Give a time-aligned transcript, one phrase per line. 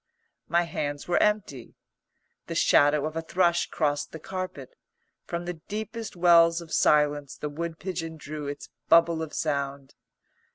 [0.47, 1.75] My hands were empty.
[2.47, 4.75] The shadow of a thrush crossed the carpet;
[5.27, 9.93] from the deepest wells of silence the wood pigeon drew its bubble of sound.